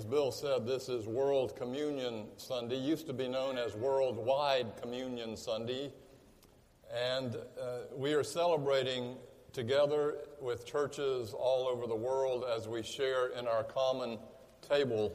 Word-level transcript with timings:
As 0.00 0.06
Bill 0.06 0.32
said, 0.32 0.66
this 0.66 0.88
is 0.88 1.06
World 1.06 1.54
Communion 1.56 2.28
Sunday. 2.38 2.78
Used 2.78 3.06
to 3.08 3.12
be 3.12 3.28
known 3.28 3.58
as 3.58 3.74
Worldwide 3.74 4.80
Communion 4.80 5.36
Sunday. 5.36 5.92
And 6.90 7.36
uh, 7.36 7.80
we 7.94 8.14
are 8.14 8.24
celebrating 8.24 9.16
together 9.52 10.16
with 10.40 10.64
churches 10.64 11.34
all 11.34 11.68
over 11.68 11.86
the 11.86 11.94
world 11.94 12.46
as 12.50 12.66
we 12.66 12.82
share 12.82 13.26
in 13.38 13.46
our 13.46 13.62
common 13.62 14.18
table. 14.66 15.12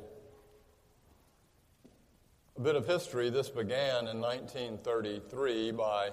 A 2.56 2.62
bit 2.62 2.76
of 2.76 2.86
history 2.86 3.32
this 3.32 3.50
began 3.50 4.08
in 4.08 4.22
1933 4.22 5.72
by 5.72 6.10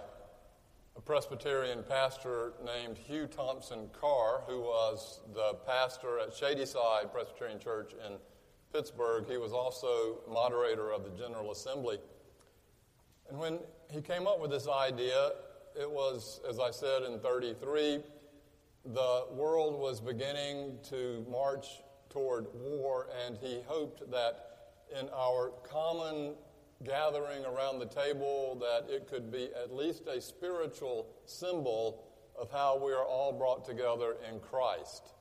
a 0.96 1.00
Presbyterian 1.02 1.82
pastor 1.86 2.54
named 2.64 2.96
Hugh 2.96 3.26
Thomson 3.26 3.90
Kerr, 3.92 4.40
who 4.46 4.62
was 4.62 5.20
the 5.34 5.58
pastor 5.66 6.18
at 6.20 6.34
Shadyside 6.34 7.12
Presbyterian 7.12 7.58
Church 7.60 7.92
in 7.92 8.14
Pittsburgh. 8.72 9.24
He 9.28 9.36
was 9.36 9.52
also 9.52 10.20
moderator 10.28 10.92
of 10.92 11.04
the 11.04 11.10
General 11.10 11.52
Assembly. 11.52 11.98
And 13.28 13.38
when 13.38 13.58
he 13.90 14.00
came 14.00 14.26
up 14.26 14.40
with 14.40 14.50
this 14.50 14.68
idea, 14.68 15.32
it 15.78 15.90
was, 15.90 16.40
as 16.48 16.58
I 16.58 16.70
said, 16.70 17.02
in 17.02 17.18
33, 17.20 18.00
the 18.84 19.24
world 19.30 19.78
was 19.78 20.00
beginning 20.00 20.78
to 20.90 21.24
march 21.30 21.66
toward 22.10 22.46
war, 22.54 23.08
and 23.24 23.38
he 23.38 23.62
hoped 23.66 24.10
that 24.10 24.48
in 24.98 25.08
our 25.14 25.52
common 25.62 26.34
gathering 26.84 27.44
around 27.44 27.78
the 27.78 27.86
table 27.86 28.58
that 28.60 28.92
it 28.92 29.06
could 29.06 29.30
be 29.30 29.48
at 29.62 29.72
least 29.72 30.06
a 30.08 30.20
spiritual 30.20 31.06
symbol 31.26 32.04
of 32.38 32.50
how 32.50 32.76
we 32.84 32.92
are 32.92 33.04
all 33.04 33.32
brought 33.32 33.64
together 33.64 34.16
in 34.30 34.40
Christ. 34.40 35.14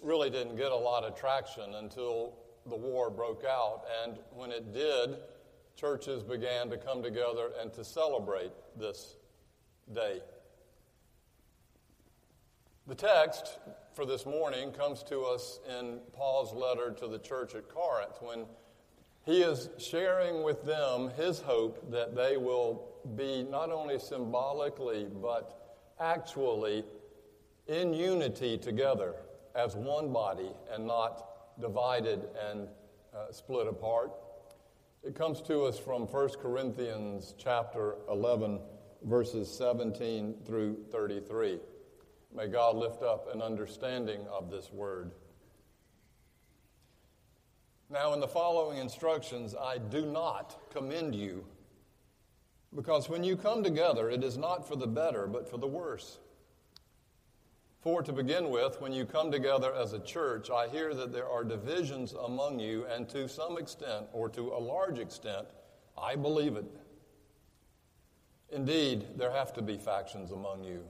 Really 0.00 0.30
didn't 0.30 0.56
get 0.56 0.72
a 0.72 0.76
lot 0.76 1.04
of 1.04 1.14
traction 1.14 1.74
until 1.74 2.34
the 2.66 2.76
war 2.76 3.10
broke 3.10 3.44
out, 3.44 3.82
and 4.04 4.18
when 4.30 4.50
it 4.50 4.72
did, 4.72 5.16
churches 5.76 6.22
began 6.22 6.70
to 6.70 6.76
come 6.76 7.02
together 7.02 7.50
and 7.60 7.72
to 7.72 7.84
celebrate 7.84 8.52
this 8.78 9.16
day. 9.92 10.20
The 12.86 12.94
text 12.94 13.58
for 13.94 14.04
this 14.04 14.26
morning 14.26 14.72
comes 14.72 15.02
to 15.04 15.20
us 15.22 15.60
in 15.78 16.00
Paul's 16.12 16.52
letter 16.52 16.90
to 16.98 17.06
the 17.06 17.18
church 17.18 17.54
at 17.54 17.68
Corinth 17.68 18.16
when 18.20 18.46
he 19.24 19.42
is 19.42 19.70
sharing 19.78 20.42
with 20.42 20.64
them 20.64 21.10
his 21.16 21.40
hope 21.40 21.90
that 21.92 22.14
they 22.16 22.36
will 22.36 22.88
be 23.16 23.44
not 23.48 23.70
only 23.70 23.98
symbolically, 23.98 25.06
but 25.20 25.78
actually 26.00 26.84
in 27.68 27.94
unity 27.94 28.58
together 28.58 29.14
as 29.54 29.76
one 29.76 30.12
body 30.12 30.50
and 30.72 30.86
not 30.86 31.60
divided 31.60 32.28
and 32.50 32.68
uh, 33.14 33.30
split 33.30 33.66
apart. 33.66 34.12
It 35.02 35.14
comes 35.14 35.40
to 35.42 35.62
us 35.62 35.78
from 35.78 36.02
1 36.02 36.28
Corinthians 36.40 37.34
chapter 37.36 37.96
11, 38.08 38.60
verses 39.04 39.50
17 39.50 40.36
through 40.46 40.84
33. 40.90 41.58
May 42.34 42.46
God 42.46 42.76
lift 42.76 43.02
up 43.02 43.32
an 43.34 43.42
understanding 43.42 44.20
of 44.32 44.50
this 44.50 44.72
word. 44.72 45.12
Now, 47.90 48.14
in 48.14 48.20
the 48.20 48.28
following 48.28 48.78
instructions, 48.78 49.54
I 49.54 49.76
do 49.76 50.06
not 50.06 50.56
commend 50.70 51.14
you, 51.14 51.44
because 52.74 53.10
when 53.10 53.22
you 53.22 53.36
come 53.36 53.62
together, 53.62 54.08
it 54.08 54.24
is 54.24 54.38
not 54.38 54.66
for 54.66 54.76
the 54.76 54.86
better, 54.86 55.26
but 55.26 55.50
for 55.50 55.58
the 55.58 55.66
worse. 55.66 56.18
For 57.82 58.00
to 58.00 58.12
begin 58.12 58.50
with, 58.50 58.80
when 58.80 58.92
you 58.92 59.04
come 59.04 59.32
together 59.32 59.74
as 59.74 59.92
a 59.92 59.98
church, 59.98 60.50
I 60.50 60.68
hear 60.68 60.94
that 60.94 61.12
there 61.12 61.28
are 61.28 61.42
divisions 61.42 62.12
among 62.12 62.60
you, 62.60 62.86
and 62.86 63.08
to 63.08 63.28
some 63.28 63.58
extent, 63.58 64.06
or 64.12 64.28
to 64.28 64.52
a 64.52 64.60
large 64.60 65.00
extent, 65.00 65.48
I 65.98 66.14
believe 66.14 66.54
it. 66.54 66.64
Indeed, 68.50 69.06
there 69.16 69.32
have 69.32 69.52
to 69.54 69.62
be 69.62 69.78
factions 69.78 70.30
among 70.30 70.62
you, 70.62 70.84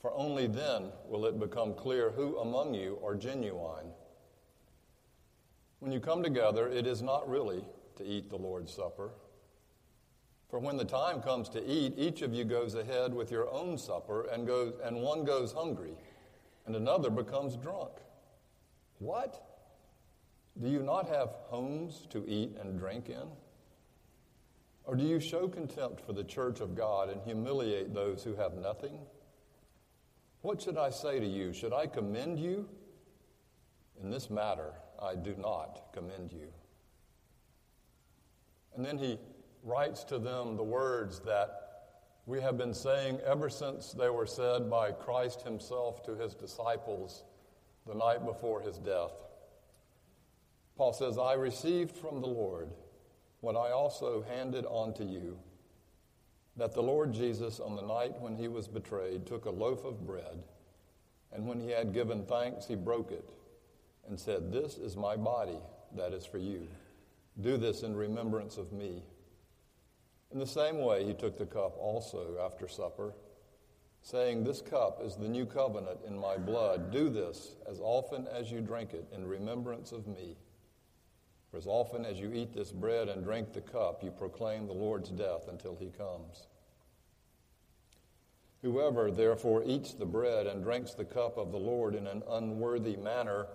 for 0.00 0.12
only 0.14 0.48
then 0.48 0.90
will 1.06 1.24
it 1.24 1.38
become 1.38 1.72
clear 1.72 2.10
who 2.10 2.36
among 2.38 2.74
you 2.74 2.98
are 3.04 3.14
genuine. 3.14 3.86
When 5.78 5.92
you 5.92 6.00
come 6.00 6.24
together, 6.24 6.66
it 6.66 6.84
is 6.84 7.00
not 7.00 7.28
really 7.28 7.64
to 7.94 8.04
eat 8.04 8.28
the 8.28 8.38
Lord's 8.38 8.74
Supper. 8.74 9.12
For 10.52 10.58
when 10.58 10.76
the 10.76 10.84
time 10.84 11.22
comes 11.22 11.48
to 11.48 11.64
eat, 11.66 11.94
each 11.96 12.20
of 12.20 12.34
you 12.34 12.44
goes 12.44 12.74
ahead 12.74 13.14
with 13.14 13.30
your 13.30 13.50
own 13.50 13.78
supper, 13.78 14.26
and, 14.30 14.46
goes, 14.46 14.74
and 14.84 15.00
one 15.00 15.24
goes 15.24 15.50
hungry, 15.50 15.94
and 16.66 16.76
another 16.76 17.08
becomes 17.08 17.56
drunk. 17.56 17.92
What? 18.98 19.42
Do 20.60 20.68
you 20.68 20.82
not 20.82 21.08
have 21.08 21.30
homes 21.46 22.06
to 22.10 22.22
eat 22.28 22.54
and 22.60 22.78
drink 22.78 23.08
in? 23.08 23.30
Or 24.84 24.94
do 24.94 25.04
you 25.04 25.20
show 25.20 25.48
contempt 25.48 26.02
for 26.02 26.12
the 26.12 26.22
church 26.22 26.60
of 26.60 26.76
God 26.76 27.08
and 27.08 27.22
humiliate 27.22 27.94
those 27.94 28.22
who 28.22 28.34
have 28.34 28.52
nothing? 28.52 28.98
What 30.42 30.60
should 30.60 30.76
I 30.76 30.90
say 30.90 31.18
to 31.18 31.26
you? 31.26 31.54
Should 31.54 31.72
I 31.72 31.86
commend 31.86 32.38
you? 32.38 32.68
In 34.02 34.10
this 34.10 34.28
matter, 34.28 34.74
I 35.00 35.14
do 35.14 35.34
not 35.38 35.94
commend 35.94 36.30
you. 36.30 36.48
And 38.76 38.84
then 38.84 38.98
he 38.98 39.18
writes 39.62 40.04
to 40.04 40.18
them 40.18 40.56
the 40.56 40.62
words 40.62 41.20
that 41.20 41.58
we 42.26 42.40
have 42.40 42.56
been 42.56 42.74
saying 42.74 43.18
ever 43.26 43.50
since 43.50 43.92
they 43.92 44.10
were 44.10 44.26
said 44.26 44.70
by 44.70 44.92
Christ 44.92 45.42
himself 45.42 46.02
to 46.04 46.14
his 46.14 46.34
disciples 46.34 47.24
the 47.86 47.94
night 47.94 48.24
before 48.24 48.60
his 48.60 48.78
death. 48.78 49.12
Paul 50.76 50.92
says, 50.92 51.18
I 51.18 51.34
received 51.34 51.96
from 51.96 52.20
the 52.20 52.28
Lord 52.28 52.70
what 53.40 53.56
I 53.56 53.72
also 53.72 54.22
handed 54.22 54.64
on 54.66 54.94
to 54.94 55.04
you 55.04 55.38
that 56.56 56.74
the 56.74 56.82
Lord 56.82 57.12
Jesus, 57.12 57.60
on 57.60 57.76
the 57.76 57.82
night 57.82 58.20
when 58.20 58.36
he 58.36 58.48
was 58.48 58.68
betrayed, 58.68 59.26
took 59.26 59.46
a 59.46 59.50
loaf 59.50 59.84
of 59.84 60.06
bread, 60.06 60.42
and 61.32 61.46
when 61.46 61.58
he 61.60 61.70
had 61.70 61.94
given 61.94 62.24
thanks, 62.24 62.66
he 62.66 62.74
broke 62.74 63.10
it 63.10 63.28
and 64.06 64.18
said, 64.18 64.52
This 64.52 64.76
is 64.76 64.96
my 64.96 65.16
body 65.16 65.58
that 65.96 66.12
is 66.12 66.26
for 66.26 66.38
you. 66.38 66.68
Do 67.40 67.56
this 67.56 67.82
in 67.82 67.96
remembrance 67.96 68.58
of 68.58 68.72
me. 68.72 69.02
In 70.32 70.38
the 70.38 70.46
same 70.46 70.78
way, 70.78 71.04
he 71.04 71.12
took 71.12 71.36
the 71.36 71.46
cup 71.46 71.76
also 71.78 72.38
after 72.44 72.66
supper, 72.66 73.12
saying, 74.02 74.44
This 74.44 74.62
cup 74.62 75.00
is 75.02 75.16
the 75.16 75.28
new 75.28 75.44
covenant 75.44 76.00
in 76.06 76.18
my 76.18 76.36
blood. 76.36 76.90
Do 76.90 77.10
this 77.10 77.56
as 77.68 77.80
often 77.80 78.26
as 78.28 78.50
you 78.50 78.60
drink 78.60 78.94
it 78.94 79.06
in 79.14 79.26
remembrance 79.26 79.92
of 79.92 80.06
me. 80.06 80.36
For 81.50 81.58
as 81.58 81.66
often 81.66 82.06
as 82.06 82.18
you 82.18 82.32
eat 82.32 82.54
this 82.54 82.72
bread 82.72 83.08
and 83.08 83.22
drink 83.22 83.52
the 83.52 83.60
cup, 83.60 84.02
you 84.02 84.10
proclaim 84.10 84.66
the 84.66 84.72
Lord's 84.72 85.10
death 85.10 85.48
until 85.48 85.76
he 85.76 85.90
comes. 85.90 86.46
Whoever 88.62 89.10
therefore 89.10 89.62
eats 89.66 89.92
the 89.92 90.06
bread 90.06 90.46
and 90.46 90.62
drinks 90.62 90.94
the 90.94 91.04
cup 91.04 91.36
of 91.36 91.52
the 91.52 91.58
Lord 91.58 91.94
in 91.94 92.06
an 92.06 92.22
unworthy 92.30 92.96
manner, 92.96 93.48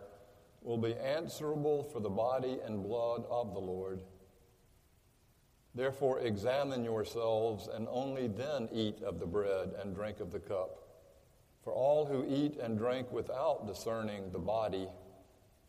will 0.61 0.77
be 0.77 0.95
answerable 0.95 1.81
for 1.81 2.01
the 2.01 2.09
body 2.09 2.59
and 2.65 2.83
blood 2.83 3.23
of 3.29 3.53
the 3.53 3.59
Lord. 3.59 4.01
Therefore, 5.77 6.21
examine 6.21 6.83
yourselves, 6.83 7.69
and 7.71 7.87
only 7.91 8.27
then 8.27 8.67
eat 8.73 9.03
of 9.03 9.19
the 9.19 9.27
bread 9.27 9.75
and 9.79 9.93
drink 9.93 10.19
of 10.19 10.31
the 10.31 10.39
cup. 10.39 10.87
For 11.63 11.71
all 11.71 12.03
who 12.03 12.25
eat 12.27 12.57
and 12.57 12.79
drink 12.79 13.11
without 13.11 13.67
discerning 13.67 14.31
the 14.31 14.39
body, 14.39 14.87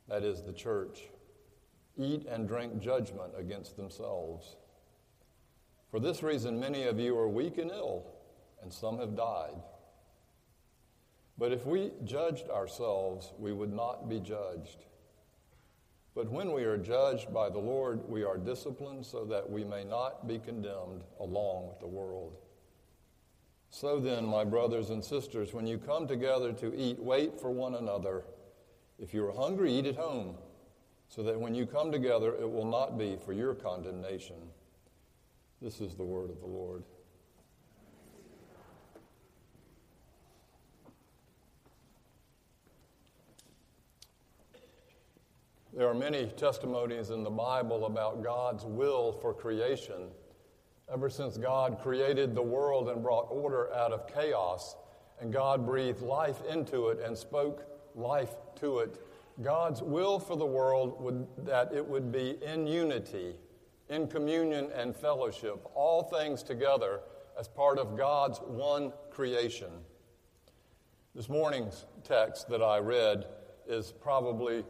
that 0.09 0.25
is 0.25 0.41
the 0.41 0.55
church, 0.55 1.11
eat 1.99 2.25
and 2.27 2.49
drink 2.49 2.81
judgment 2.81 3.35
against 3.37 3.77
themselves. 3.77 4.57
For 5.91 6.01
this 6.01 6.23
reason, 6.23 6.59
many 6.59 6.85
of 6.85 6.99
you 6.99 7.15
are 7.19 7.29
weak 7.29 7.59
and 7.59 7.71
ill, 7.71 8.07
and 8.63 8.73
some 8.73 8.99
have 9.01 9.15
died. 9.15 9.61
But 11.37 11.53
if 11.53 11.67
we 11.67 11.93
judged 12.05 12.49
ourselves, 12.49 13.35
we 13.39 13.53
would 13.53 13.75
not 13.75 14.09
be 14.09 14.21
judged. 14.21 14.87
But 16.19 16.33
when 16.33 16.51
we 16.51 16.65
are 16.65 16.77
judged 16.77 17.33
by 17.33 17.49
the 17.49 17.61
Lord, 17.61 18.01
we 18.09 18.25
are 18.25 18.39
disciplined 18.39 19.07
so 19.07 19.25
that 19.27 19.49
we 19.49 19.63
may 19.63 19.85
not 19.85 20.27
be 20.27 20.41
condemned 20.41 21.05
along 21.21 21.69
with 21.69 21.79
the 21.79 21.87
world. 21.87 22.35
So 23.71 24.01
then, 24.01 24.27
my 24.27 24.43
brothers 24.43 24.91
and 24.91 25.05
sisters, 25.05 25.55
when 25.55 25.65
you 25.65 25.79
come 25.79 26.09
together 26.09 26.53
to 26.55 26.75
eat, 26.77 26.99
wait 26.99 27.41
for 27.41 27.53
one 27.53 27.77
another. 27.77 28.25
If 28.99 29.15
you 29.15 29.25
are 29.29 29.33
hungry, 29.33 29.73
eat 29.73 29.87
at 29.87 29.95
home, 29.95 30.35
so 31.07 31.23
that 31.23 31.41
when 31.41 31.55
you 31.55 31.67
come 31.67 31.93
together, 31.93 32.35
it 32.35 32.51
will 32.51 32.69
not 32.69 32.99
be 32.99 33.17
for 33.25 33.33
your 33.33 33.55
condemnation. 33.55 34.39
This 35.63 35.81
is 35.81 35.95
the 35.95 36.03
word 36.03 36.31
of 36.31 36.41
the 36.41 36.49
Lord. 36.49 36.83
There 45.79 45.89
are 45.89 45.95
many 45.95 46.27
testimonies 46.27 47.11
in 47.11 47.23
the 47.23 47.31
Bible 47.31 47.87
about 47.87 48.25
God's 48.25 48.65
will 48.65 49.13
for 49.13 49.33
creation. 49.33 50.09
Ever 50.93 51.09
since 51.09 51.39
God 51.39 51.79
created 51.81 52.35
the 52.35 52.43
world 52.43 52.89
and 52.89 53.01
brought 53.01 53.29
order 53.31 53.73
out 53.73 53.93
of 53.93 54.13
chaos, 54.13 54.75
and 55.21 55.33
God 55.33 55.65
breathed 55.65 56.03
life 56.03 56.43
into 56.51 56.89
it 56.89 56.99
and 56.99 57.17
spoke 57.17 57.65
life 57.95 58.33
to 58.57 58.81
it, 58.81 59.01
God's 59.41 59.81
will 59.81 60.19
for 60.19 60.37
the 60.37 60.45
world 60.45 61.01
would 61.01 61.29
that 61.47 61.73
it 61.73 61.87
would 61.87 62.11
be 62.11 62.39
in 62.43 62.67
unity, 62.67 63.37
in 63.89 64.09
communion 64.09 64.71
and 64.75 64.97
fellowship, 64.97 65.65
all 65.77 66.03
things 66.03 66.43
together 66.43 67.03
as 67.39 67.47
part 67.47 67.79
of 67.79 67.97
God's 67.97 68.41
one 68.41 68.93
creation. 69.13 69.71
This 71.15 71.29
morning's 71.29 71.87
text 72.03 72.49
that 72.49 72.65
I 72.65 72.79
read 72.79 73.27
is 73.69 73.93
probably 73.93 74.65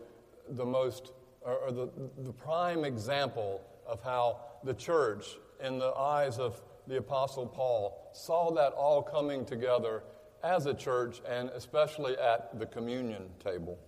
the 0.51 0.65
most, 0.65 1.13
or 1.43 1.71
the, 1.71 1.89
the 2.19 2.33
prime 2.33 2.85
example 2.85 3.63
of 3.87 4.03
how 4.03 4.41
the 4.65 4.75
church, 4.75 5.37
in 5.63 5.79
the 5.79 5.93
eyes 5.95 6.39
of 6.39 6.61
the 6.87 6.99
Apostle 6.99 7.47
Paul, 7.47 8.11
saw 8.13 8.51
that 8.53 8.73
all 8.73 9.03
coming 9.03 9.45
together 9.45 10.03
as 10.43 10.67
a 10.67 10.75
church 10.75 11.21
and 11.29 11.51
especially 11.51 12.17
at 12.19 12.59
the 12.59 12.67
communion 12.67 13.25
table. 13.43 13.79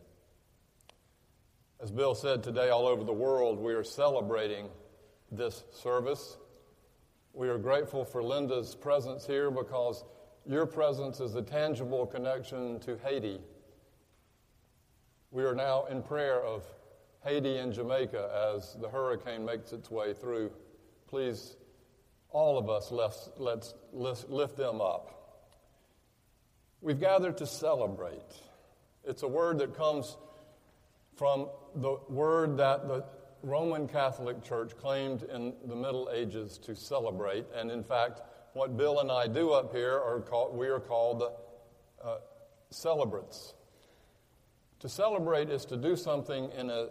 As 1.82 1.90
Bill 1.90 2.14
said 2.14 2.42
today, 2.42 2.68
all 2.68 2.86
over 2.86 3.04
the 3.04 3.12
world, 3.12 3.58
we 3.58 3.72
are 3.72 3.84
celebrating 3.84 4.68
this 5.32 5.64
service. 5.72 6.36
We 7.32 7.48
are 7.48 7.56
grateful 7.56 8.04
for 8.04 8.22
Linda's 8.22 8.74
presence 8.74 9.26
here 9.26 9.50
because 9.50 10.04
your 10.46 10.66
presence 10.66 11.20
is 11.20 11.36
a 11.36 11.42
tangible 11.42 12.06
connection 12.06 12.80
to 12.80 12.98
Haiti. 12.98 13.40
We 15.32 15.44
are 15.44 15.54
now 15.54 15.84
in 15.84 16.02
prayer 16.02 16.42
of 16.42 16.64
Haiti 17.24 17.58
and 17.58 17.72
Jamaica 17.72 18.56
as 18.56 18.76
the 18.80 18.88
hurricane 18.88 19.44
makes 19.44 19.72
its 19.72 19.88
way 19.88 20.12
through. 20.12 20.50
Please, 21.06 21.56
all 22.30 22.58
of 22.58 22.68
us, 22.68 22.90
let's, 22.90 23.28
let's, 23.36 23.74
lift 24.28 24.56
them 24.56 24.80
up. 24.80 25.46
We've 26.80 26.98
gathered 26.98 27.38
to 27.38 27.46
celebrate. 27.46 28.18
It's 29.04 29.22
a 29.22 29.28
word 29.28 29.60
that 29.60 29.76
comes 29.76 30.16
from 31.16 31.48
the 31.76 31.98
word 32.08 32.56
that 32.56 32.88
the 32.88 33.04
Roman 33.44 33.86
Catholic 33.86 34.42
Church 34.42 34.76
claimed 34.76 35.22
in 35.22 35.54
the 35.64 35.76
Middle 35.76 36.10
Ages 36.12 36.58
to 36.64 36.74
celebrate. 36.74 37.46
And 37.54 37.70
in 37.70 37.84
fact, 37.84 38.20
what 38.54 38.76
Bill 38.76 38.98
and 38.98 39.12
I 39.12 39.28
do 39.28 39.52
up 39.52 39.72
here 39.72 39.94
are 39.94 40.20
called, 40.20 40.56
we 40.56 40.66
are 40.66 40.80
called 40.80 41.20
the 41.20 41.32
uh, 42.04 42.18
celebrants. 42.70 43.54
To 44.80 44.88
celebrate 44.88 45.50
is 45.50 45.64
to 45.66 45.76
do 45.76 45.94
something 45.94 46.50
in, 46.52 46.70
a, 46.70 46.88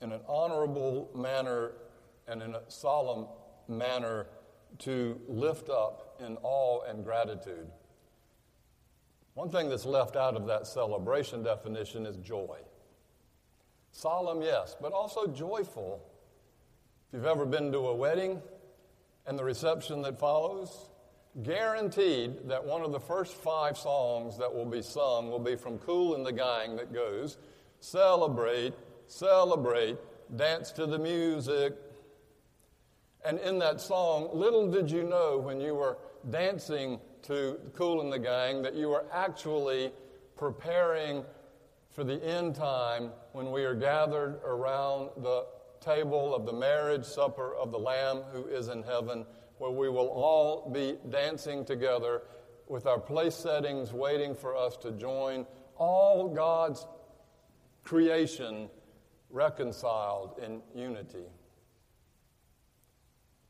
in 0.00 0.12
an 0.12 0.20
honorable 0.28 1.10
manner 1.14 1.72
and 2.26 2.42
in 2.42 2.54
a 2.54 2.60
solemn 2.68 3.26
manner 3.68 4.26
to 4.78 5.20
lift 5.28 5.70
up 5.70 6.20
in 6.20 6.36
awe 6.42 6.82
and 6.88 7.04
gratitude. 7.04 7.68
One 9.34 9.50
thing 9.50 9.68
that's 9.68 9.84
left 9.84 10.16
out 10.16 10.34
of 10.34 10.46
that 10.48 10.66
celebration 10.66 11.44
definition 11.44 12.04
is 12.04 12.16
joy. 12.16 12.58
Solemn, 13.92 14.42
yes, 14.42 14.76
but 14.80 14.92
also 14.92 15.28
joyful. 15.28 16.04
If 17.08 17.14
you've 17.14 17.26
ever 17.26 17.46
been 17.46 17.70
to 17.72 17.78
a 17.78 17.94
wedding 17.94 18.42
and 19.26 19.38
the 19.38 19.44
reception 19.44 20.02
that 20.02 20.18
follows, 20.18 20.87
guaranteed 21.42 22.48
that 22.48 22.64
one 22.64 22.82
of 22.82 22.92
the 22.92 23.00
first 23.00 23.34
five 23.34 23.78
songs 23.78 24.36
that 24.38 24.52
will 24.52 24.64
be 24.66 24.82
sung 24.82 25.30
will 25.30 25.38
be 25.38 25.56
from 25.56 25.78
Kool 25.78 26.14
and 26.14 26.26
the 26.26 26.32
Gang 26.32 26.76
that 26.76 26.92
goes, 26.92 27.38
Celebrate, 27.80 28.74
celebrate, 29.06 29.96
dance 30.36 30.72
to 30.72 30.86
the 30.86 30.98
music. 30.98 31.74
And 33.24 33.38
in 33.38 33.58
that 33.60 33.80
song, 33.80 34.30
little 34.32 34.70
did 34.70 34.90
you 34.90 35.04
know 35.04 35.38
when 35.38 35.60
you 35.60 35.74
were 35.74 35.98
dancing 36.30 36.98
to 37.22 37.58
Kool 37.74 38.00
and 38.00 38.12
the 38.12 38.18
Gang 38.18 38.62
that 38.62 38.74
you 38.74 38.88
were 38.88 39.04
actually 39.12 39.92
preparing 40.36 41.24
for 41.90 42.04
the 42.04 42.22
end 42.24 42.54
time 42.54 43.10
when 43.32 43.50
we 43.50 43.64
are 43.64 43.74
gathered 43.74 44.40
around 44.44 45.10
the 45.18 45.46
table 45.80 46.34
of 46.34 46.46
the 46.46 46.52
marriage 46.52 47.04
supper 47.04 47.54
of 47.54 47.70
the 47.70 47.78
Lamb 47.78 48.22
who 48.32 48.46
is 48.46 48.68
in 48.68 48.82
heaven, 48.82 49.24
where 49.58 49.70
we 49.70 49.88
will 49.88 50.08
all 50.08 50.70
be 50.70 50.96
dancing 51.10 51.64
together 51.64 52.22
with 52.68 52.86
our 52.86 52.98
place 52.98 53.34
settings 53.34 53.92
waiting 53.92 54.34
for 54.34 54.56
us 54.56 54.76
to 54.78 54.92
join 54.92 55.46
all 55.76 56.28
God's 56.28 56.86
creation 57.84 58.68
reconciled 59.30 60.38
in 60.44 60.60
unity. 60.74 61.24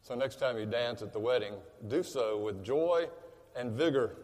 So, 0.02 0.14
next 0.14 0.37
time 0.37 0.56
you 0.58 0.64
dance 0.64 1.02
at 1.02 1.12
the 1.12 1.19
wedding, 1.19 1.55
do 1.88 2.02
so 2.02 2.38
with 2.38 2.64
joy 2.64 3.08
and 3.54 3.72
vigor. 3.72 4.16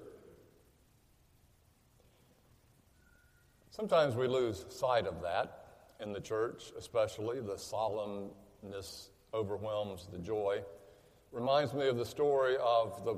Sometimes 3.71 4.15
we 4.15 4.29
lose 4.29 4.65
sight 4.69 5.07
of 5.07 5.21
that 5.23 5.65
in 6.01 6.13
the 6.13 6.21
church, 6.21 6.73
especially 6.79 7.41
the 7.41 7.57
solemnness 7.57 9.09
overwhelms 9.35 10.07
the 10.13 10.19
joy. 10.19 10.63
Reminds 11.35 11.75
me 11.75 11.89
of 11.89 11.97
the 11.97 12.07
story 12.07 12.57
of 12.63 13.05
the 13.05 13.17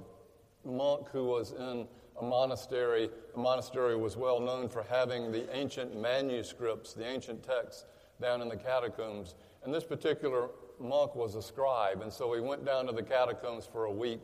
monk 0.65 1.09
who 1.13 1.25
was 1.25 1.53
in 1.53 1.87
a 2.21 2.25
monastery. 2.25 3.11
The 3.35 3.41
monastery 3.41 3.97
was 3.97 4.17
well 4.17 4.41
known 4.41 4.69
for 4.69 4.83
having 4.83 5.31
the 5.31 5.55
ancient 5.55 6.01
manuscripts, 6.01 6.95
the 6.95 7.07
ancient 7.07 7.43
texts, 7.43 7.85
down 8.21 8.41
in 8.41 8.49
the 8.49 8.57
catacombs. 8.57 9.35
And 9.65 9.73
this 9.73 9.85
particular 9.85 10.49
monk 10.81 11.15
was 11.15 11.35
a 11.35 11.43
scribe, 11.43 12.03
and 12.03 12.13
so 12.13 12.33
he 12.33 12.41
went 12.41 12.65
down 12.65 12.87
to 12.87 12.93
the 12.93 13.03
catacombs 13.03 13.69
for 13.71 13.85
a 13.85 13.93
week 13.93 14.23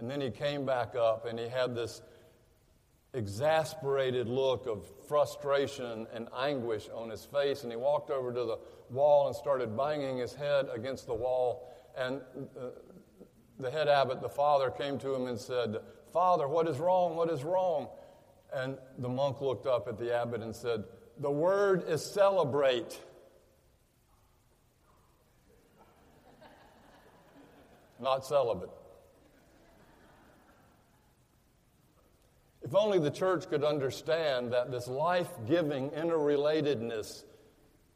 and 0.00 0.10
then 0.10 0.20
he 0.20 0.30
came 0.30 0.64
back 0.64 0.96
up 0.96 1.26
and 1.26 1.38
he 1.38 1.48
had 1.48 1.74
this 1.74 2.02
exasperated 3.12 4.28
look 4.28 4.66
of 4.66 4.86
frustration 5.06 6.06
and 6.12 6.28
anguish 6.36 6.88
on 6.94 7.10
his 7.10 7.24
face. 7.24 7.62
And 7.62 7.72
he 7.72 7.76
walked 7.76 8.10
over 8.10 8.32
to 8.32 8.44
the 8.44 8.58
wall 8.88 9.26
and 9.26 9.36
started 9.36 9.76
banging 9.76 10.18
his 10.18 10.34
head 10.34 10.68
against 10.74 11.06
the 11.06 11.14
wall. 11.14 11.68
And 11.96 12.22
uh, 12.58 12.70
the 13.60 13.70
head 13.70 13.88
abbot, 13.88 14.20
the 14.20 14.28
father, 14.28 14.70
came 14.70 14.98
to 14.98 15.14
him 15.14 15.26
and 15.26 15.38
said, 15.38 15.76
Father, 16.12 16.48
what 16.48 16.66
is 16.68 16.78
wrong? 16.78 17.16
What 17.16 17.30
is 17.30 17.44
wrong? 17.44 17.88
And 18.52 18.76
the 18.98 19.08
monk 19.08 19.40
looked 19.40 19.66
up 19.66 19.86
at 19.88 19.98
the 19.98 20.14
abbot 20.14 20.42
and 20.42 20.54
said, 20.54 20.84
The 21.18 21.30
word 21.30 21.84
is 21.88 22.04
celebrate. 22.04 23.00
Not 28.00 28.24
celibate. 28.24 28.70
If 32.62 32.74
only 32.74 32.98
the 32.98 33.10
church 33.10 33.48
could 33.48 33.64
understand 33.64 34.52
that 34.52 34.70
this 34.70 34.88
life 34.88 35.28
giving 35.46 35.90
interrelatedness 35.90 37.24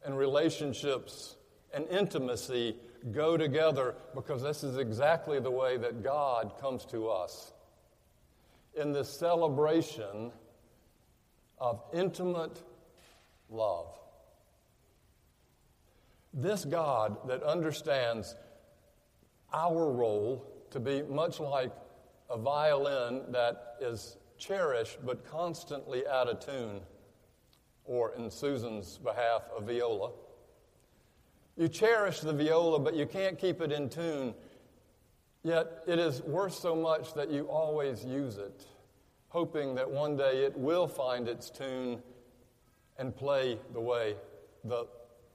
and 0.03 0.17
relationships 0.17 1.35
and 1.75 1.87
intimacy 1.89 2.75
go 3.11 3.37
together 3.37 3.95
because 4.15 4.41
this 4.41 4.63
is 4.63 4.77
exactly 4.77 5.39
the 5.39 5.51
way 5.51 5.77
that 5.77 6.01
God 6.01 6.53
comes 6.59 6.85
to 6.85 7.09
us. 7.09 7.51
In 8.75 8.91
this 8.91 9.09
celebration 9.09 10.31
of 11.59 11.81
intimate 11.93 12.61
love. 13.49 13.87
This 16.33 16.65
God 16.65 17.27
that 17.27 17.43
understands 17.43 18.35
our 19.53 19.91
role 19.91 20.45
to 20.71 20.79
be 20.79 21.03
much 21.03 21.39
like 21.39 21.71
a 22.29 22.37
violin 22.37 23.21
that 23.29 23.75
is 23.79 24.17
cherished 24.37 24.97
but 25.05 25.25
constantly 25.29 26.05
out 26.07 26.27
of 26.27 26.39
tune, 26.45 26.81
or 27.85 28.13
in 28.17 28.29
Susan's 28.29 28.97
behalf, 28.97 29.43
a 29.57 29.61
viola. 29.61 30.11
You 31.57 31.69
cherish 31.69 32.19
the 32.19 32.33
viola, 32.33 32.79
but 32.79 32.95
you 32.95 33.05
can't 33.05 33.39
keep 33.39 33.61
it 33.61 33.71
in 33.71 33.89
tune. 33.89 34.33
Yet 35.43 35.83
it 35.87 35.99
is 35.99 36.21
worth 36.23 36.55
so 36.55 36.75
much 36.75 37.13
that 37.13 37.29
you 37.29 37.43
always 37.43 38.03
use 38.03 38.37
it, 38.37 38.65
hoping 39.29 39.75
that 39.75 39.89
one 39.89 40.17
day 40.17 40.43
it 40.43 40.57
will 40.57 40.87
find 40.87 41.27
its 41.27 41.49
tune 41.49 42.01
and 42.97 43.15
play 43.15 43.59
the 43.73 43.79
way 43.79 44.15
the 44.63 44.87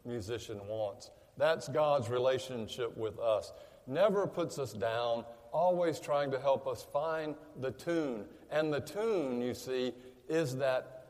musician 0.04 0.60
wants. 0.66 1.10
That's 1.36 1.68
God's 1.68 2.10
relationship 2.10 2.96
with 2.96 3.18
us. 3.18 3.52
Never 3.86 4.26
puts 4.26 4.58
us 4.58 4.72
down, 4.72 5.24
always 5.52 6.00
trying 6.00 6.30
to 6.32 6.40
help 6.40 6.66
us 6.66 6.86
find 6.92 7.34
the 7.60 7.70
tune. 7.70 8.24
And 8.50 8.72
the 8.72 8.80
tune, 8.80 9.40
you 9.40 9.54
see, 9.54 9.92
is 10.28 10.56
that 10.56 11.06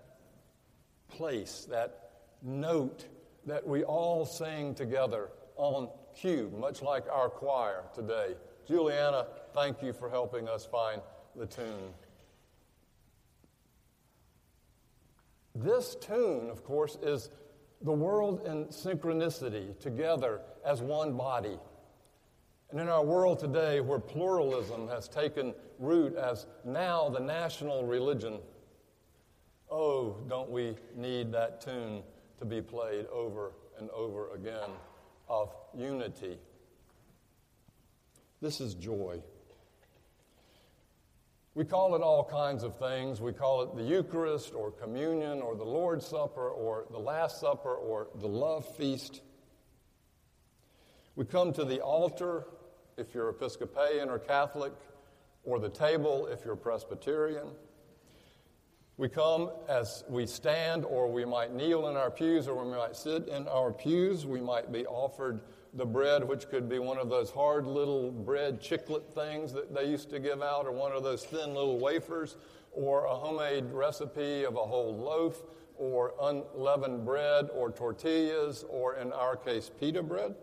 place, 1.08 1.66
that 1.70 2.10
note 2.42 3.06
that 3.46 3.66
we 3.66 3.84
all 3.84 4.24
sing 4.24 4.74
together 4.74 5.30
on 5.56 5.88
cue, 6.14 6.52
much 6.58 6.82
like 6.82 7.04
our 7.10 7.28
choir 7.28 7.84
today. 7.94 8.34
Juliana, 8.66 9.26
thank 9.54 9.82
you 9.82 9.92
for 9.92 10.08
helping 10.08 10.48
us 10.48 10.64
find 10.64 11.00
the 11.36 11.46
tune. 11.46 11.92
This 15.54 15.96
tune, 15.96 16.48
of 16.50 16.64
course, 16.64 16.96
is 17.02 17.30
the 17.82 17.92
world 17.92 18.46
in 18.46 18.66
synchronicity 18.66 19.78
together 19.80 20.40
as 20.64 20.80
one 20.80 21.16
body. 21.16 21.58
And 22.70 22.78
in 22.78 22.88
our 22.88 23.04
world 23.04 23.40
today, 23.40 23.80
where 23.80 23.98
pluralism 23.98 24.86
has 24.88 25.08
taken 25.08 25.54
root 25.78 26.14
as 26.14 26.46
now 26.64 27.08
the 27.08 27.18
national 27.18 27.84
religion, 27.84 28.38
Oh, 29.70 30.16
don't 30.28 30.50
we 30.50 30.74
need 30.96 31.30
that 31.32 31.60
tune 31.60 32.02
to 32.40 32.44
be 32.44 32.60
played 32.60 33.06
over 33.06 33.52
and 33.78 33.88
over 33.90 34.34
again 34.34 34.70
of 35.28 35.54
unity? 35.74 36.36
This 38.42 38.60
is 38.60 38.74
joy. 38.74 39.22
We 41.54 41.64
call 41.64 41.94
it 41.94 42.02
all 42.02 42.24
kinds 42.24 42.62
of 42.62 42.76
things. 42.78 43.20
We 43.20 43.32
call 43.32 43.62
it 43.62 43.76
the 43.76 43.82
Eucharist 43.82 44.54
or 44.54 44.70
communion 44.70 45.40
or 45.40 45.54
the 45.54 45.64
Lord's 45.64 46.06
Supper 46.06 46.48
or 46.48 46.86
the 46.90 46.98
Last 46.98 47.40
Supper 47.40 47.74
or 47.74 48.08
the 48.16 48.28
love 48.28 48.66
feast. 48.76 49.20
We 51.16 51.24
come 51.24 51.52
to 51.52 51.64
the 51.64 51.80
altar 51.80 52.46
if 52.96 53.14
you're 53.14 53.30
Episcopalian 53.30 54.08
or 54.08 54.18
Catholic, 54.18 54.72
or 55.44 55.58
the 55.58 55.70
table 55.70 56.26
if 56.26 56.44
you're 56.44 56.56
Presbyterian. 56.56 57.48
We 59.00 59.08
come 59.08 59.48
as 59.66 60.04
we 60.10 60.26
stand, 60.26 60.84
or 60.84 61.10
we 61.10 61.24
might 61.24 61.54
kneel 61.54 61.88
in 61.88 61.96
our 61.96 62.10
pews, 62.10 62.46
or 62.46 62.62
we 62.62 62.76
might 62.76 62.94
sit 62.94 63.28
in 63.28 63.48
our 63.48 63.72
pews. 63.72 64.26
We 64.26 64.42
might 64.42 64.70
be 64.70 64.84
offered 64.84 65.40
the 65.72 65.86
bread, 65.86 66.22
which 66.22 66.50
could 66.50 66.68
be 66.68 66.78
one 66.78 66.98
of 66.98 67.08
those 67.08 67.30
hard 67.30 67.66
little 67.66 68.10
bread 68.10 68.60
chiclet 68.60 69.10
things 69.14 69.54
that 69.54 69.74
they 69.74 69.86
used 69.86 70.10
to 70.10 70.20
give 70.20 70.42
out, 70.42 70.66
or 70.66 70.72
one 70.72 70.92
of 70.92 71.02
those 71.02 71.24
thin 71.24 71.54
little 71.54 71.78
wafers, 71.78 72.36
or 72.72 73.06
a 73.06 73.14
homemade 73.14 73.72
recipe 73.72 74.44
of 74.44 74.56
a 74.56 74.66
whole 74.66 74.94
loaf, 74.94 75.44
or 75.78 76.12
unleavened 76.20 77.02
bread, 77.02 77.48
or 77.54 77.70
tortillas, 77.70 78.66
or 78.68 78.96
in 78.96 79.14
our 79.14 79.34
case, 79.34 79.70
pita 79.80 80.02
bread. 80.02 80.34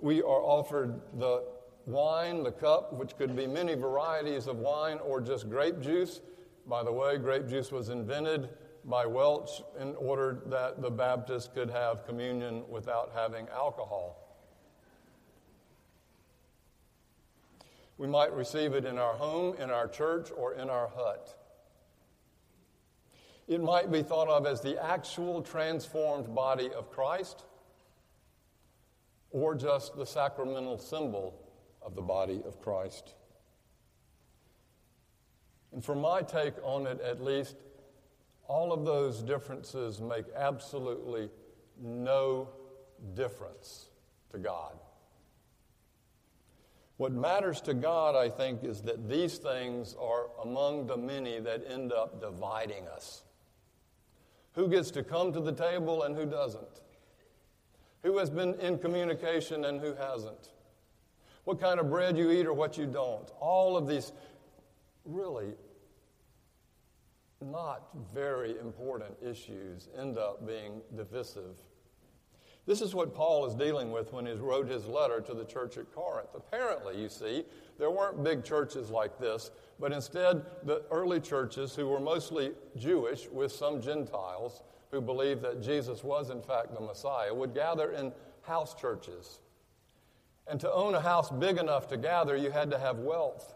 We 0.00 0.22
are 0.22 0.40
offered 0.40 1.02
the 1.18 1.44
wine, 1.84 2.42
the 2.44 2.52
cup, 2.52 2.94
which 2.94 3.14
could 3.18 3.36
be 3.36 3.46
many 3.46 3.74
varieties 3.74 4.46
of 4.46 4.56
wine, 4.56 5.00
or 5.04 5.20
just 5.20 5.50
grape 5.50 5.82
juice. 5.82 6.22
By 6.66 6.82
the 6.82 6.92
way, 6.92 7.18
grape 7.18 7.48
juice 7.48 7.70
was 7.70 7.90
invented 7.90 8.48
by 8.84 9.06
Welch 9.06 9.62
in 9.78 9.94
order 9.96 10.42
that 10.46 10.80
the 10.80 10.90
Baptists 10.90 11.48
could 11.52 11.70
have 11.70 12.06
communion 12.06 12.64
without 12.68 13.12
having 13.14 13.48
alcohol. 13.48 14.20
We 17.96 18.06
might 18.06 18.32
receive 18.32 18.74
it 18.74 18.84
in 18.84 18.98
our 18.98 19.14
home, 19.14 19.56
in 19.58 19.70
our 19.70 19.86
church, 19.86 20.30
or 20.36 20.54
in 20.54 20.68
our 20.68 20.88
hut. 20.88 21.38
It 23.46 23.62
might 23.62 23.92
be 23.92 24.02
thought 24.02 24.28
of 24.28 24.46
as 24.46 24.60
the 24.60 24.82
actual 24.82 25.42
transformed 25.42 26.34
body 26.34 26.70
of 26.72 26.90
Christ, 26.90 27.44
or 29.30 29.54
just 29.54 29.96
the 29.96 30.06
sacramental 30.06 30.78
symbol 30.78 31.34
of 31.82 31.94
the 31.94 32.02
body 32.02 32.42
of 32.46 32.60
Christ. 32.60 33.14
And 35.74 35.84
for 35.84 35.96
my 35.96 36.22
take 36.22 36.54
on 36.62 36.86
it, 36.86 37.00
at 37.00 37.22
least, 37.22 37.56
all 38.46 38.72
of 38.72 38.84
those 38.84 39.22
differences 39.22 40.00
make 40.00 40.24
absolutely 40.36 41.28
no 41.82 42.48
difference 43.14 43.88
to 44.30 44.38
God. 44.38 44.74
What 46.96 47.12
matters 47.12 47.60
to 47.62 47.74
God, 47.74 48.14
I 48.14 48.28
think, 48.28 48.62
is 48.62 48.82
that 48.82 49.08
these 49.08 49.38
things 49.38 49.96
are 50.00 50.28
among 50.44 50.86
the 50.86 50.96
many 50.96 51.40
that 51.40 51.64
end 51.68 51.92
up 51.92 52.20
dividing 52.20 52.86
us. 52.86 53.24
Who 54.52 54.68
gets 54.68 54.92
to 54.92 55.02
come 55.02 55.32
to 55.32 55.40
the 55.40 55.52
table 55.52 56.04
and 56.04 56.14
who 56.14 56.24
doesn't? 56.24 56.82
Who 58.04 58.18
has 58.18 58.30
been 58.30 58.54
in 58.60 58.78
communication 58.78 59.64
and 59.64 59.80
who 59.80 59.94
hasn't? 59.94 60.50
What 61.42 61.60
kind 61.60 61.80
of 61.80 61.90
bread 61.90 62.16
you 62.16 62.30
eat 62.30 62.46
or 62.46 62.52
what 62.52 62.78
you 62.78 62.86
don't? 62.86 63.28
All 63.40 63.76
of 63.76 63.88
these 63.88 64.12
really 65.04 65.54
not 67.44 67.88
very 68.14 68.58
important 68.58 69.14
issues 69.22 69.88
end 69.98 70.18
up 70.18 70.46
being 70.46 70.80
divisive. 70.96 71.56
This 72.66 72.80
is 72.80 72.94
what 72.94 73.14
Paul 73.14 73.44
is 73.44 73.54
dealing 73.54 73.92
with 73.92 74.12
when 74.12 74.24
he 74.24 74.32
wrote 74.32 74.68
his 74.68 74.86
letter 74.86 75.20
to 75.20 75.34
the 75.34 75.44
church 75.44 75.76
at 75.76 75.92
Corinth. 75.94 76.30
Apparently, 76.34 77.00
you 77.00 77.10
see, 77.10 77.44
there 77.78 77.90
weren't 77.90 78.24
big 78.24 78.42
churches 78.42 78.88
like 78.88 79.18
this, 79.18 79.50
but 79.78 79.92
instead, 79.92 80.46
the 80.62 80.82
early 80.90 81.20
churches, 81.20 81.74
who 81.74 81.86
were 81.86 82.00
mostly 82.00 82.52
Jewish 82.76 83.28
with 83.28 83.52
some 83.52 83.82
Gentiles 83.82 84.62
who 84.90 85.02
believed 85.02 85.42
that 85.42 85.60
Jesus 85.60 86.02
was, 86.02 86.30
in 86.30 86.40
fact, 86.40 86.72
the 86.74 86.80
Messiah, 86.80 87.34
would 87.34 87.52
gather 87.52 87.92
in 87.92 88.12
house 88.42 88.74
churches. 88.74 89.40
And 90.46 90.58
to 90.60 90.72
own 90.72 90.94
a 90.94 91.00
house 91.00 91.30
big 91.30 91.58
enough 91.58 91.88
to 91.88 91.96
gather, 91.96 92.36
you 92.36 92.50
had 92.50 92.70
to 92.70 92.78
have 92.78 92.98
wealth. 92.98 93.54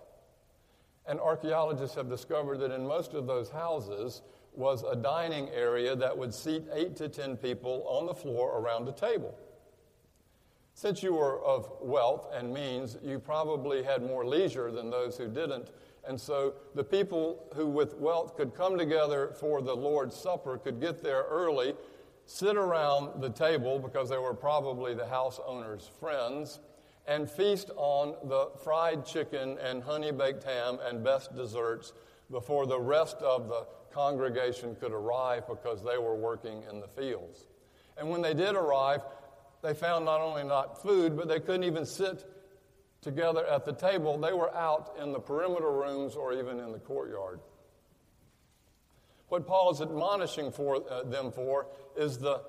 And 1.09 1.19
archaeologists 1.19 1.97
have 1.97 2.11
discovered 2.11 2.59
that 2.59 2.71
in 2.71 2.87
most 2.87 3.15
of 3.15 3.27
those 3.27 3.49
houses 3.49 4.21
was 4.55 4.85
a 4.85 4.95
dining 4.95 5.49
area 5.51 5.97
that 5.97 6.17
would 6.17 6.35
seat 6.35 6.65
eight 6.75 6.97
to 6.97 7.09
ten 7.09 7.37
people 7.37 7.85
on 7.89 8.07
the 8.07 8.15
floor 8.15 8.59
around 8.59 8.87
a 8.89 8.93
table. 8.93 9.35
Since 10.75 11.03
you 11.03 11.15
were 11.15 11.43
of 11.43 11.69
wealth 11.81 12.29
and 12.33 12.53
means, 12.53 12.99
you 13.03 13.19
probably 13.19 13.83
had 13.83 14.03
more 14.03 14.27
leisure 14.27 14.71
than 14.71 14.91
those 14.91 15.17
who 15.17 15.29
didn't. 15.29 15.71
And 16.07 16.21
so 16.21 16.55
the 16.75 16.85
people 16.85 17.47
who 17.55 17.67
with 17.67 17.97
wealth 17.97 18.37
could 18.37 18.55
come 18.55 18.79
together 18.79 19.35
for 19.41 19.61
the 19.63 19.75
Lord's 19.75 20.15
Supper 20.15 20.59
could 20.59 20.81
get 20.81 21.03
there 21.03 21.25
early, 21.29 21.75
sit 22.27 22.57
around 22.57 23.21
the 23.23 23.31
table 23.31 23.79
because 23.79 24.09
they 24.09 24.19
were 24.19 24.35
probably 24.35 24.95
the 24.95 25.07
house 25.07 25.41
owner's 25.47 25.91
friends, 25.99 26.61
and 27.09 27.29
feast 27.29 27.71
on 27.77 28.15
the 28.29 28.51
fried 28.63 29.05
chicken 29.05 29.57
and 29.59 29.83
honey 29.83 30.13
baked 30.13 30.45
ham 30.45 30.79
and 30.85 31.03
best 31.03 31.35
desserts 31.35 31.95
before 32.31 32.67
the 32.67 32.79
rest 32.79 33.17
of 33.17 33.49
the 33.49 33.67
congregation 33.93 34.77
could 34.77 34.93
arrive 34.93 35.49
because 35.49 35.83
they 35.83 35.97
were 35.97 36.15
working 36.15 36.63
in 36.71 36.81
the 36.81 36.87
fields. 36.87 37.47
And 37.97 38.11
when 38.11 38.21
they 38.21 38.35
did 38.35 38.55
arrive, 38.55 39.01
they 39.63 39.73
found 39.73 40.05
not 40.05 40.21
only 40.21 40.45
not 40.45 40.83
food, 40.83 41.17
but 41.17 41.27
they 41.27 41.41
couldn't 41.41 41.65
even 41.65 41.87
sit 41.87 42.25
together 43.01 43.47
at 43.47 43.65
the 43.65 43.73
table. 43.73 44.19
They 44.19 44.35
were 44.35 44.55
out 44.55 44.95
in 45.03 45.13
the 45.13 45.19
perimeter 45.19 45.73
rooms 45.73 46.15
or 46.15 46.35
even 46.35 46.61
in 46.61 46.73
the 46.73 46.79
courtyard. 46.79 47.41
What 49.29 49.47
Paul 49.47 49.71
is 49.71 49.81
admonishing 49.81 50.53
for 50.53 50.83
uh, 50.91 51.05
them 51.05 51.33
for 51.33 51.67
is 51.97 52.19
the 52.19 52.43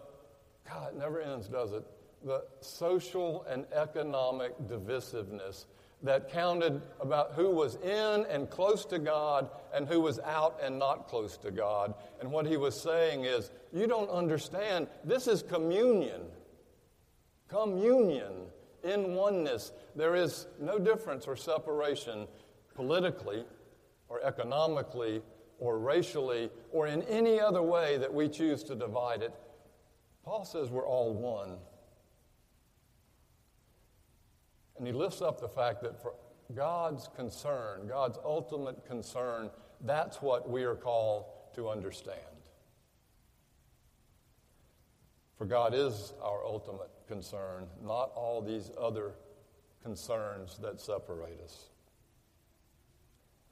God, 0.68 0.94
it 0.94 1.00
never 1.00 1.22
ends, 1.22 1.48
does 1.48 1.72
it? 1.72 1.84
The 2.24 2.44
social 2.62 3.46
and 3.50 3.66
economic 3.74 4.58
divisiveness 4.68 5.66
that 6.02 6.32
counted 6.32 6.82
about 7.02 7.34
who 7.34 7.50
was 7.50 7.76
in 7.76 8.26
and 8.30 8.50
close 8.50 8.86
to 8.86 9.00
God 9.00 9.50
and 9.74 9.88
who 9.88 10.00
was 10.00 10.20
out 10.20 10.60
and 10.62 10.80
not 10.80 11.08
close 11.08 11.38
to 11.38 11.52
God. 11.52 11.94
And 12.22 12.32
what 12.32 12.46
he 12.46 12.58
was 12.58 12.80
saying 12.80 13.26
is, 13.26 13.52
you 13.74 13.86
don't 13.86 14.10
understand. 14.10 14.88
This 15.04 15.28
is 15.28 15.44
communion. 15.44 16.22
Communion 17.50 18.34
in 18.84 19.14
oneness. 19.14 19.74
There 19.96 20.16
is 20.16 20.48
no 20.60 20.80
difference 20.80 21.28
or 21.28 21.36
separation 21.36 22.28
politically 22.76 23.44
or 24.08 24.22
economically 24.24 25.22
or 25.60 25.80
racially 25.80 26.50
or 26.72 26.88
in 26.88 27.04
any 27.04 27.42
other 27.42 27.62
way 27.62 27.98
that 27.98 28.14
we 28.14 28.30
choose 28.30 28.64
to 28.64 28.76
divide 28.76 29.22
it. 29.22 29.34
Paul 30.24 30.46
says 30.46 30.70
we're 30.70 30.88
all 30.88 31.14
one. 31.14 31.58
And 34.80 34.88
he 34.88 34.94
lifts 34.94 35.22
up 35.22 35.40
the 35.40 35.48
fact 35.48 35.82
that 35.84 36.02
for 36.02 36.14
God's 36.56 37.10
concern, 37.16 37.88
God's 37.88 38.18
ultimate 38.26 38.88
concern, 38.88 39.52
that's 39.82 40.22
what 40.22 40.50
we 40.50 40.64
are 40.64 40.76
called 40.76 41.26
to 41.56 41.70
understand. 41.70 42.20
For 45.38 45.46
God 45.46 45.74
is 45.74 46.14
our 46.24 46.44
ultimate 46.46 46.90
concern, 47.08 47.66
not 47.84 48.12
all 48.16 48.42
these 48.42 48.72
other 48.80 49.12
concerns 49.84 50.58
that 50.60 50.80
separate 50.80 51.40
us. 51.44 51.70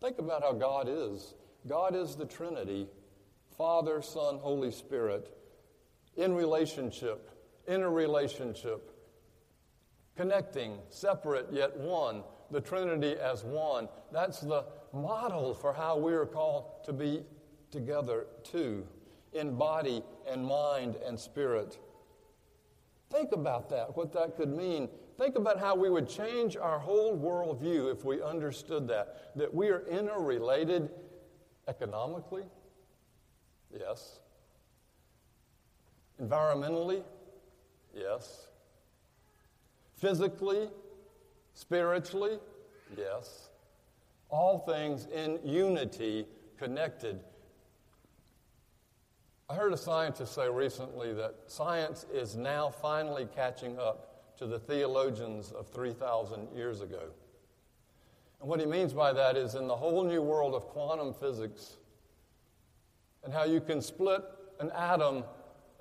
Think 0.01 0.19
about 0.19 0.43
how 0.43 0.53
God 0.53 0.87
is. 0.89 1.33
God 1.67 1.95
is 1.95 2.15
the 2.15 2.25
Trinity 2.25 2.87
Father, 3.57 4.01
Son, 4.01 4.37
Holy 4.37 4.71
Spirit, 4.71 5.35
in 6.15 6.33
relationship, 6.35 7.31
in 7.67 7.81
a 7.81 7.89
relationship 7.89 8.96
connecting, 10.17 10.79
separate 10.89 11.47
yet 11.51 11.77
one, 11.77 12.23
the 12.51 12.59
Trinity 12.59 13.15
as 13.15 13.43
one. 13.43 13.87
That's 14.11 14.41
the 14.41 14.65
model 14.91 15.53
for 15.53 15.71
how 15.71 15.97
we 15.97 16.13
are 16.13 16.25
called 16.25 16.83
to 16.85 16.93
be 16.93 17.23
together 17.71 18.25
too, 18.43 18.85
in 19.33 19.55
body 19.55 20.03
and 20.27 20.45
mind 20.45 20.97
and 21.05 21.19
spirit. 21.19 21.77
Think 23.09 23.31
about 23.31 23.69
that, 23.69 23.95
what 23.95 24.11
that 24.13 24.35
could 24.35 24.49
mean. 24.49 24.89
Think 25.17 25.35
about 25.35 25.59
how 25.59 25.75
we 25.75 25.89
would 25.89 26.09
change 26.09 26.57
our 26.57 26.79
whole 26.79 27.17
worldview 27.17 27.91
if 27.91 28.03
we 28.03 28.21
understood 28.21 28.87
that. 28.89 29.31
That 29.35 29.53
we 29.53 29.69
are 29.69 29.85
interrelated 29.87 30.89
economically, 31.67 32.43
yes. 33.71 34.19
Environmentally, 36.21 37.03
yes. 37.95 38.47
Physically, 39.97 40.69
spiritually, 41.53 42.37
yes. 42.95 43.49
All 44.29 44.59
things 44.59 45.07
in 45.13 45.39
unity, 45.43 46.25
connected. 46.57 47.19
I 49.49 49.55
heard 49.55 49.73
a 49.73 49.77
scientist 49.77 50.35
say 50.35 50.49
recently 50.49 51.13
that 51.13 51.35
science 51.47 52.05
is 52.13 52.35
now 52.35 52.69
finally 52.69 53.27
catching 53.33 53.79
up 53.79 54.35
to 54.37 54.45
the 54.45 54.59
theologians 54.59 55.51
of 55.51 55.67
3,000 55.69 56.49
years 56.55 56.81
ago. 56.81 57.03
And 58.39 58.49
what 58.49 58.59
he 58.59 58.67
means 58.67 58.93
by 58.93 59.13
that 59.13 59.35
is 59.35 59.55
in 59.55 59.67
the 59.67 59.75
whole 59.75 60.03
new 60.03 60.21
world 60.21 60.53
of 60.53 60.67
quantum 60.67 61.13
physics 61.13 61.77
and 63.23 63.33
how 63.33 63.45
you 63.45 63.59
can 63.59 63.81
split 63.81 64.21
an 64.59 64.69
atom 64.71 65.23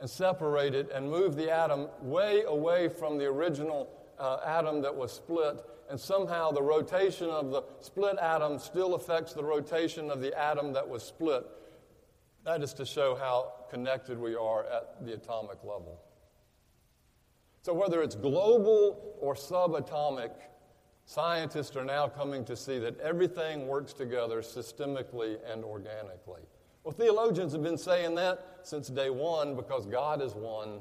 and 0.01 0.09
separate 0.09 0.75
it 0.75 0.91
and 0.91 1.11
move 1.11 1.37
the 1.37 1.51
atom 1.51 1.89
way 2.01 2.43
away 2.47 2.89
from 2.89 3.19
the 3.19 3.27
original 3.27 3.91
uh, 4.19 4.39
atom 4.45 4.81
that 4.83 4.95
was 4.95 5.13
split, 5.13 5.61
and 5.91 5.99
somehow 5.99 6.51
the 6.51 6.63
rotation 6.63 7.29
of 7.29 7.51
the 7.51 7.63
split 7.81 8.19
atom 8.19 8.59
still 8.59 8.95
affects 8.95 9.33
the 9.33 9.45
rotation 9.45 10.11
of 10.11 10.21
the 10.21 10.37
atom 10.39 10.73
that 10.73 10.89
was 10.89 11.03
split. 11.03 11.45
That 12.45 12.63
is 12.63 12.73
to 12.75 12.87
show 12.87 13.15
how 13.15 13.53
connected 13.71 14.19
we 14.19 14.35
are 14.35 14.65
at 14.65 15.05
the 15.05 15.15
atomic 15.15 15.63
level. 15.63 16.01
So, 17.63 17.75
whether 17.75 18.03
it's 18.03 18.15
global 18.15 19.17
or 19.21 19.35
subatomic, 19.35 20.31
scientists 21.05 21.77
are 21.77 21.85
now 21.85 22.07
coming 22.09 22.45
to 22.45 22.57
see 22.57 22.79
that 22.79 22.99
everything 23.01 23.67
works 23.67 23.93
together 23.93 24.41
systemically 24.43 25.39
and 25.51 25.65
organically. 25.65 26.43
Well, 26.85 26.93
theologians 26.93 27.53
have 27.53 27.65
been 27.65 27.79
saying 27.79 28.15
that 28.15 28.61
since 28.63 28.89
day 28.89 29.11
one 29.11 29.57
because 29.57 29.87
God 29.87 30.23
is 30.23 30.35
one 30.35 30.81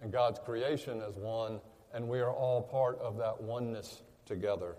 and 0.00 0.10
God's 0.10 0.38
creation 0.38 1.02
is 1.02 1.14
one, 1.16 1.60
and 1.92 2.08
we 2.08 2.20
are 2.20 2.32
all 2.32 2.62
part 2.62 2.98
of 3.00 3.16
that 3.18 3.40
oneness 3.40 4.02
together. 4.26 4.76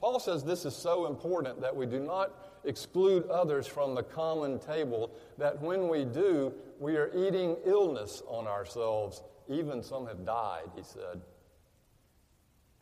Paul 0.00 0.20
says 0.20 0.44
this 0.44 0.64
is 0.64 0.76
so 0.76 1.06
important 1.06 1.60
that 1.62 1.74
we 1.74 1.86
do 1.86 1.98
not 1.98 2.60
exclude 2.64 3.26
others 3.28 3.66
from 3.66 3.94
the 3.94 4.02
common 4.02 4.58
table, 4.58 5.10
that 5.38 5.60
when 5.60 5.88
we 5.88 6.04
do, 6.04 6.52
we 6.78 6.96
are 6.96 7.10
eating 7.14 7.56
illness 7.64 8.22
on 8.26 8.46
ourselves. 8.46 9.22
Even 9.48 9.82
some 9.82 10.06
have 10.06 10.24
died, 10.24 10.70
he 10.76 10.82
said. 10.82 11.20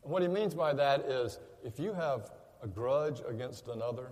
What 0.01 0.21
he 0.21 0.27
means 0.27 0.53
by 0.53 0.73
that 0.73 1.01
is 1.01 1.39
if 1.63 1.79
you 1.79 1.93
have 1.93 2.31
a 2.61 2.67
grudge 2.67 3.21
against 3.27 3.67
another, 3.67 4.09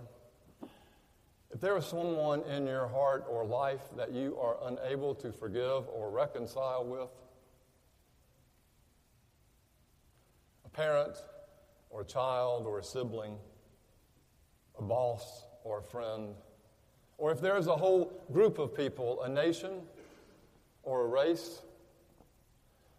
if 1.50 1.60
there 1.60 1.76
is 1.76 1.84
someone 1.84 2.42
in 2.44 2.66
your 2.66 2.88
heart 2.88 3.26
or 3.28 3.44
life 3.44 3.82
that 3.96 4.10
you 4.10 4.38
are 4.40 4.56
unable 4.64 5.14
to 5.16 5.30
forgive 5.32 5.86
or 5.88 6.10
reconcile 6.10 6.84
with, 6.84 7.10
parent 10.72 11.16
or 11.90 12.02
a 12.02 12.04
child 12.04 12.66
or 12.66 12.78
a 12.78 12.84
sibling, 12.84 13.36
a 14.78 14.82
boss, 14.82 15.44
or 15.64 15.78
a 15.78 15.82
friend, 15.82 16.34
or 17.18 17.30
if 17.30 17.40
there's 17.40 17.66
a 17.66 17.76
whole 17.76 18.12
group 18.32 18.58
of 18.58 18.74
people, 18.76 19.22
a 19.22 19.28
nation 19.28 19.82
or 20.82 21.02
a 21.02 21.06
race, 21.06 21.62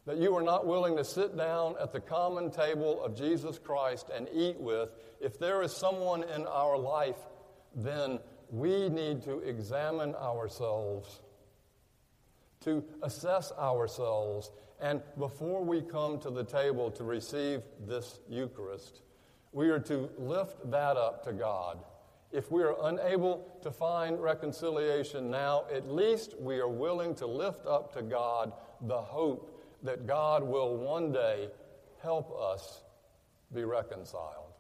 that 0.06 0.18
you 0.18 0.36
are 0.36 0.44
not 0.44 0.66
willing 0.66 0.96
to 0.98 1.04
sit 1.04 1.36
down 1.38 1.76
at 1.82 1.92
the 1.92 2.00
common 2.00 2.52
table 2.52 3.04
of 3.04 3.16
Jesus 3.16 3.58
Christ 3.58 4.10
and 4.14 4.28
eat 4.34 4.60
with, 4.60 4.90
if 5.22 5.40
there 5.40 5.62
is 5.62 5.76
someone 5.76 6.24
in 6.24 6.46
our 6.46 6.78
life, 6.78 7.18
then 7.76 8.20
we 8.50 8.90
need 8.90 9.24
to 9.24 9.40
examine 9.40 10.14
ourselves, 10.16 11.22
to 12.62 12.84
assess 13.02 13.52
ourselves, 13.54 14.52
and 14.84 15.02
before 15.18 15.64
we 15.64 15.82
come 15.82 16.20
to 16.20 16.30
the 16.30 16.44
table 16.44 16.92
to 16.92 17.04
receive 17.04 17.64
this 17.88 18.20
Eucharist, 18.30 19.02
we 19.52 19.70
are 19.70 19.80
to 19.80 20.12
lift 20.20 20.70
that 20.70 20.96
up 20.98 21.24
to 21.24 21.34
God 21.34 21.80
if 22.34 22.52
we 22.52 22.64
are 22.64 22.76
unable 22.86 23.60
to 23.62 23.72
find 23.72 24.20
reconciliation 24.22 25.30
now, 25.30 25.66
at 25.72 25.88
least 25.88 26.34
we 26.40 26.60
are 26.60 26.68
willing 26.68 27.14
to 27.16 27.28
lift 27.28 27.68
up 27.68 27.94
to 27.94 28.02
God 28.02 28.52
the 28.82 29.00
hope 29.00 29.64
that 29.84 30.08
God 30.08 30.44
will 30.44 30.76
one 30.76 31.12
day 31.12 31.50
help 32.02 32.36
us 32.36 32.82
be 33.54 33.64
reconciled. 33.64 34.52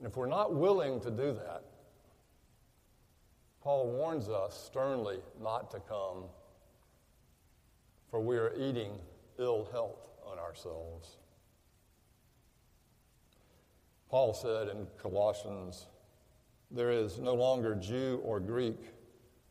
And 0.00 0.08
if 0.08 0.16
we're 0.16 0.26
not 0.26 0.52
willing 0.54 1.00
to 1.00 1.10
do 1.10 1.32
that, 1.34 1.62
Paul 3.62 3.86
warns 3.92 4.28
us 4.28 4.60
sternly 4.66 5.18
not 5.40 5.70
to 5.70 5.78
come, 5.78 6.24
for 8.10 8.20
we 8.20 8.36
are 8.36 8.52
eating 8.56 8.92
ill 9.38 9.68
health 9.72 9.98
on 10.26 10.38
ourselves. 10.38 11.16
Paul 14.10 14.32
said 14.32 14.68
in 14.68 14.86
Colossians 15.02 15.86
there 16.70 16.90
is 16.90 17.18
no 17.18 17.34
longer 17.34 17.74
Jew 17.74 18.20
or 18.24 18.40
Greek. 18.40 18.78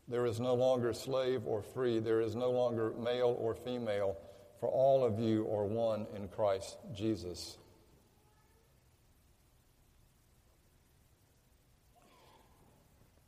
There 0.08 0.26
is 0.26 0.40
no 0.40 0.54
longer 0.54 0.92
slave 0.92 1.42
or 1.46 1.62
free. 1.62 1.98
There 1.98 2.20
is 2.20 2.34
no 2.34 2.50
longer 2.50 2.92
male 2.98 3.36
or 3.38 3.54
female, 3.54 4.16
for 4.60 4.68
all 4.68 5.04
of 5.04 5.18
you 5.18 5.42
are 5.52 5.64
one 5.64 6.06
in 6.16 6.28
Christ 6.28 6.76
Jesus. 6.94 7.58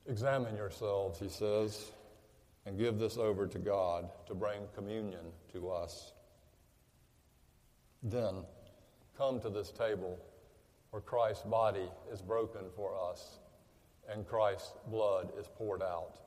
Examine 0.08 0.56
yourselves, 0.56 1.20
he 1.20 1.28
says, 1.28 1.92
and 2.66 2.78
give 2.78 2.98
this 2.98 3.16
over 3.16 3.46
to 3.46 3.58
God 3.58 4.08
to 4.26 4.34
bring 4.34 4.62
communion 4.74 5.32
to 5.52 5.70
us. 5.70 6.12
Then 8.02 8.44
come 9.16 9.40
to 9.40 9.50
this 9.50 9.70
table 9.70 10.18
where 10.90 11.02
Christ's 11.02 11.44
body 11.44 11.88
is 12.12 12.20
broken 12.20 12.62
for 12.74 12.94
us 13.10 13.38
and 14.08 14.26
Christ's 14.26 14.72
blood 14.88 15.32
is 15.38 15.46
poured 15.56 15.82
out 15.82 16.18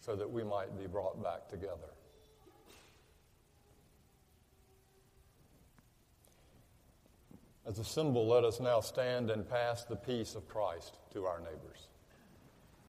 so 0.00 0.16
that 0.16 0.30
we 0.30 0.42
might 0.42 0.78
be 0.78 0.86
brought 0.86 1.22
back 1.22 1.48
together. 1.48 1.92
As 7.66 7.78
a 7.78 7.84
symbol, 7.84 8.26
let 8.26 8.44
us 8.44 8.60
now 8.60 8.80
stand 8.80 9.30
and 9.30 9.48
pass 9.48 9.84
the 9.84 9.96
peace 9.96 10.34
of 10.34 10.48
Christ 10.48 10.96
to 11.12 11.26
our 11.26 11.40
neighbors. 11.40 11.87